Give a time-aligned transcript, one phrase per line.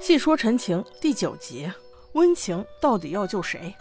[0.00, 1.70] 细说陈情第九集，
[2.12, 3.74] 温情到底要救谁？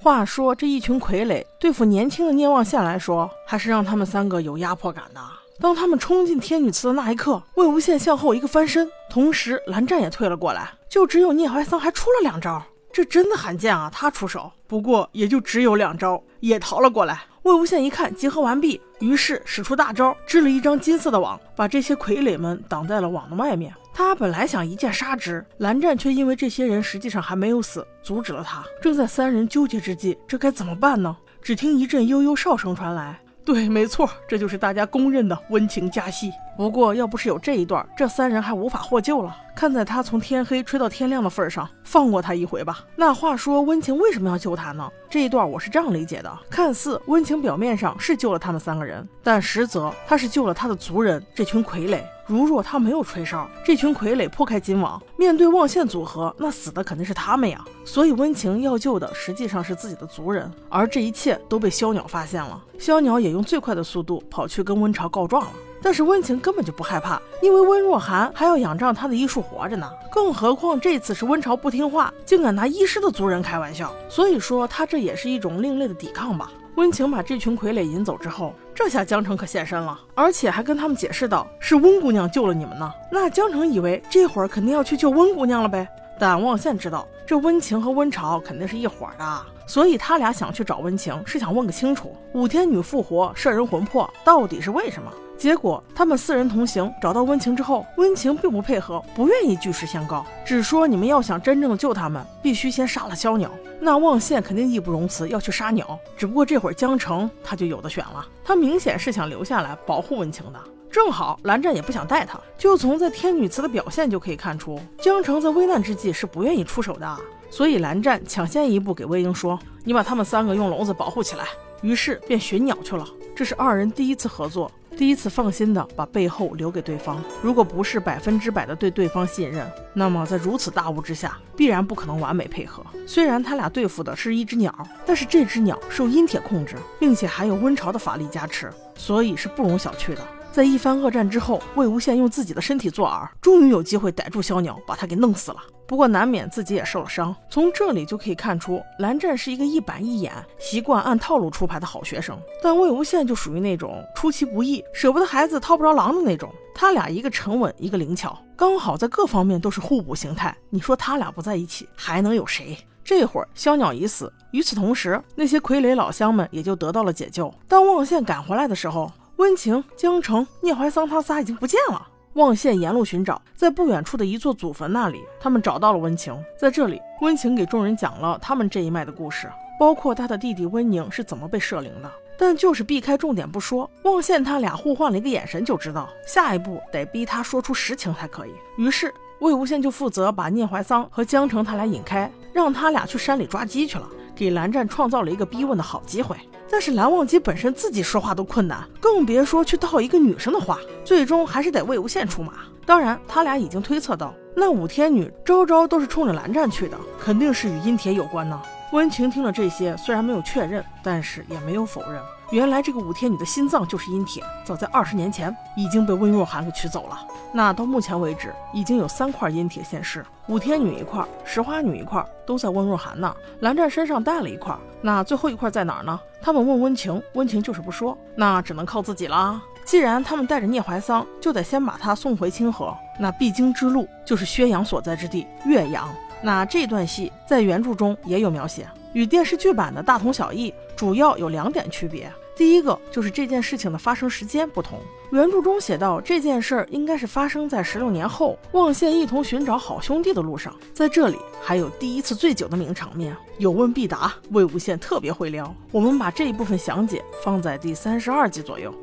[0.00, 5.20] 话说这一群傀儡对付年轻的聂望县来说，还是让他们三个有压迫感的。
[5.60, 12.62] 当他们冲进天女祠的那一刻，魏无羡向后一个翻身，同时蓝湛也退了过来，就只有聂怀桑还出了两招，
[12.92, 13.88] 这真的罕见啊！
[13.92, 17.22] 他出手，不过也就只有两招，也逃了过来。
[17.44, 23.72] 魏无羡一看集合完毕，于是使出大招，织了一张金色的网，把这些傀儡们挡在了网的外面。
[23.96, 28.64] 他本来想一剑杀之，蓝湛却因为这些人实际上还没有死，阻止了他。
[28.82, 31.16] 正在三人纠结之际，这该怎么办呢？
[31.40, 33.20] 只听一阵悠悠哨声传来。
[33.44, 36.32] 对，没错，这就是大家公认的温情加戏。
[36.56, 39.36] 不过，要不是有这一段，这三人还无法获救了。
[39.56, 42.84] 看在他从天黑吹到天亮的份上，放过他一回吧。
[42.96, 44.88] 那话说，温情为什么要救他呢？
[45.08, 52.00] 这一段我是这样理解的：看似温情表面上是救了他们三个人，但实则他是救了他的族人这群傀儡。
[52.26, 57.62] 如若他没有吹哨，这群傀儡破开金网，面对望线组合，那死的肯定是他们呀。
[57.84, 62.60] 所以温情要救的实际上是自己的族人，而这一切都被萧鸟发现了。
[62.78, 65.50] 萧鸟也用最快的速度跑去跟温潮告状了。
[65.84, 69.86] 但是温情根本就不害怕，因为温若寒还要仰仗他的医术活着呢。
[70.10, 76.50] 更何况这次是温潮不听话，竟敢拿医师的族人开玩笑，所以说他这也是一种另类的抵抗吧。
[76.76, 85.86] 温情把这群傀儡引走之后，这下江城可现身了，而且还跟他们解释道：“是温姑娘救了你们呢。”那江城以为这会儿肯定要去救温姑娘了呗。
[86.18, 95.12] 但望线知道这温情和温潮肯定是一伙的，所以他俩想去找温情，是想问个清楚：五天女复活摄人魂魄到底是为什么？
[95.36, 103.50] 结果他们四人同行，找到温情之后，温情并不配合，不愿意据实相告，只说你们要想真正的救他们，必须先杀了萧鸟。
[103.80, 105.98] 那望线肯定义不容辞，要去杀鸟。
[106.16, 110.58] 只不过这会儿江城他就有的选了，他明显是想留下来保护温情的。
[110.90, 117.18] 正好蓝湛也不想带他，就从在天女祠的表现就可以看出，江城在危难之际是不愿意出手的。
[117.50, 121.44] 所以蓝湛抢先一步给魏婴说：“你把他们三个用笼子保护起来。”
[121.82, 123.06] 于是便寻鸟去了。
[123.36, 124.70] 这是二人第一次合作。
[124.96, 132.86] 第一次放心的把背后留给对方，如果不是百分之百的对对方信任，那么在如此大雾之下，必然不可能完美配合。
[133.04, 134.72] 虽然他俩对付的是一只鸟，
[135.04, 140.20] 但是这只鸟受阴铁控制，并且还有温潮的法力加持，所以是不容小觑的。
[140.52, 145.56] 在一番恶战之后，魏无羡用自己的身体做饵，终于有机会逮住小鸟，把它给弄死了。
[145.86, 152.38] 不过难免自己也受了伤，从这里就可以看出，蓝湛是一个一板一眼、习惯按套路出牌的好学生。
[152.62, 156.50] 但魏无羡就属于那种出其不意、舍不得孩子套不着狼的那种。
[156.74, 160.56] 他俩一个沉稳，一个灵巧，刚好在各方面都是互补形态。
[160.70, 162.76] 你说他俩不在一起，还能有谁？
[163.04, 167.52] 这会儿萧鸟已死，与此同时，那些傀儡老乡们也就得到了解救。
[167.68, 172.08] 当望线赶回来的时候，温情、江城、聂怀桑他仨已经不见了。
[172.34, 176.36] 望线沿路寻找，在不远处的一座祖坟那里，他们找到了温情。
[176.58, 182.10] 在这里，温情给众人讲了他们这一脉的故事，包括他的弟弟温宁是怎么被摄灵的。
[182.36, 188.50] 但就是避开重点不说，望线他俩互换了一个眼神，就知道下一步得逼他说出实情才可以。
[188.76, 196.36] 于是魏无羡就负责把聂怀桑和江城他俩引开，让他俩去山里抓鸡去了，给蓝湛创造了一个逼问的好机会。
[196.70, 200.78] 但是蓝忘机本身自己说话都困难，更别说去套一个女生的话。
[201.04, 202.54] 最终还是得魏无羡出马。
[202.86, 208.60] 当然，他俩已经推测到，那五天女招招都是冲着蓝湛去的，肯定是与阴铁有关呢。
[208.92, 212.20] 温情听了这些，虽然没有确认，但是也没有否认。
[212.50, 217.18] 原来这个五天女的心脏就是阴铁，早在二十年前已经被温若寒给取走了。
[217.52, 223.34] 那到目前为止，已经有三块阴铁现世，五天女一块，石花女一块，都在温若寒那。
[223.60, 226.20] 蓝湛身上带了一块，那最后一块在哪儿呢？
[226.42, 229.60] 他们问温情，温情就是不说，那只能靠自己啦。
[229.84, 232.94] 既然他们带着聂怀桑，就得先把他送回清河。
[233.18, 236.08] 那必经之路就是薛洋所在之地岳阳。
[236.42, 238.86] 那这段戏在原著中也有描写。
[239.14, 242.30] 与电视剧版的大同小异，主要有两点区别。
[242.56, 245.00] 第一个就是这件事情的发生时间不同。
[245.32, 250.72] 原著中写到，这件事儿应该是发生在十六年后，望县一同寻找好兄弟的路上。
[250.92, 255.74] 在这里还有第一次醉酒的名场面，有问必答，魏无羡特别会撩。
[255.90, 258.94] 我们把这一部分详解放在第三十二集左右。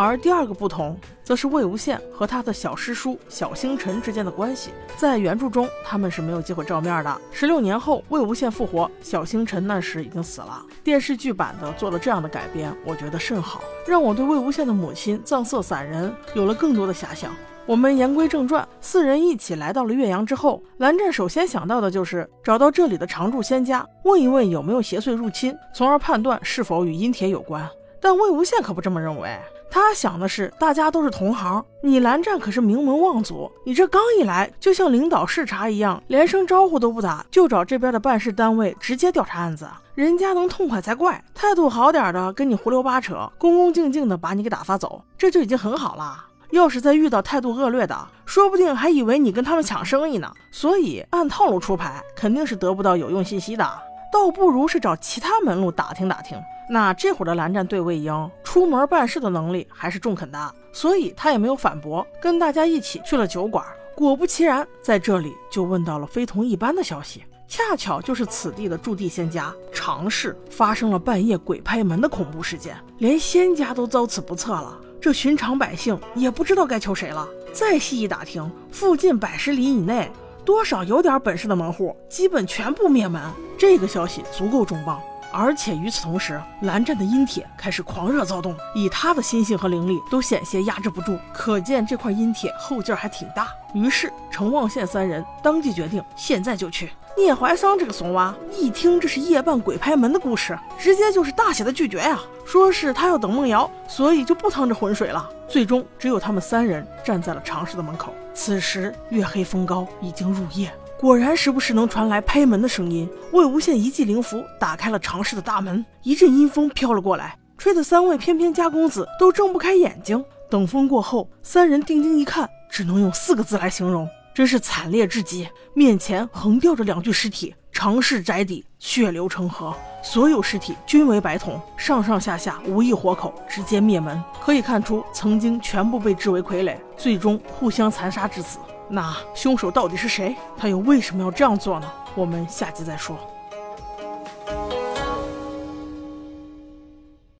[0.00, 4.70] 而第二个不同，则是魏无羡和他的小师叔小星辰之间的关系。
[4.96, 7.20] 在原著中，他们是没有机会照面的。
[7.32, 10.64] 十六年后，魏无羡复活，小星辰那时已经死了。
[10.84, 17.34] 电视剧版的做了这样的改编，我觉得甚好，让我对魏无羡的母亲藏色散人有了更多的遐想。
[17.66, 27.68] 我们言归正传，四人一起来到了岳阳之后，蓝湛首先想到的就是找到这里的常住仙家，问一问有没有邪祟入侵，从而判断是否与阴铁有关。
[28.00, 29.36] 但魏无羡可不这么认为。
[29.70, 41.22] 他想的是，大家都是同行，你蓝湛可是名门望族，你这刚一来就像领导视察一样，连声招呼都不打，就找这边的办事单位直接调查案子，人家能痛快才怪。
[41.34, 46.24] 态度好点的跟你胡溜八扯，恭恭敬敬的把你给打发走，这就已经很好了。
[46.50, 47.94] 要是再遇到态度恶劣的，
[48.24, 50.32] 说不定还以为你跟他们抢生意呢。
[50.50, 53.70] 所以按套路出牌，肯定是得不到有用信息的，
[54.10, 56.38] 倒不如是找其他门路打听打听。
[56.70, 63.64] 那这会儿的蓝湛对魏婴出门办事的能力还是中肯的，所以他也没有反驳，跟大家一起去了酒馆。
[63.94, 77.28] 果不其然，在这里就问到了非同一般的消息，恰巧就是此地的驻地仙家常氏发生了半夜鬼拍门的恐怖事件，连仙家都遭此不测了，这寻常百姓也不知道该求谁了。
[77.52, 80.10] 再细一打听，附近百十里以内，
[80.44, 83.22] 多少有点本事的门户基本全部灭门。
[83.56, 85.00] 这个消息足够重磅。
[85.30, 93.48] 而且与此同时，蓝湛的阴铁开始狂热躁动，以他的心性和灵力都险些压制不住，可见这块阴铁后劲还挺大。
[93.74, 96.90] 于是程望县三人当即决定，现在就去。
[97.16, 105.28] 聂怀桑这个怂娃一听这是夜半鬼拍门的故事，直接就是大写的拒绝呀，说是他要等梦瑶，所以就不趟这浑水了。
[105.48, 108.14] 最终只有他们三人站在了常氏的门口。
[108.34, 110.72] 此时月黑风高，已经入夜。
[111.00, 113.08] 果然，时不时能传来拍门的声音。
[113.32, 120.24] 魏无羡一记灵符打开了常氏的大门，一阵阴风飘了过来，吹得三位翩翩家公子都睁不开眼睛。
[120.50, 125.48] 等风过后，三人定睛一看，只能用四个字来形容：真是惨烈至极。
[125.72, 129.72] 面前横吊着两具尸体，常氏宅邸血流成河，
[130.02, 134.20] 所有尸体均为白瞳，上上下下无一活口，直接灭门。
[134.40, 138.58] 可以看出，曾经全部被置为傀儡，最终互相残杀致死。
[138.88, 140.36] 那凶手到底是谁？
[140.56, 141.90] 他又为什么要这样做呢？
[142.14, 143.18] 我们下集再说。